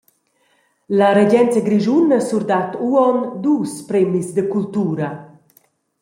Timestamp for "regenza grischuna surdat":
1.17-2.71